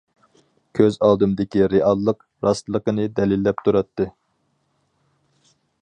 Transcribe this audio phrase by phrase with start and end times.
[0.79, 4.09] كۆز ئالدىمدىكى رېئاللىق راستلىقىنى دەلىللەپ تۇراتتى.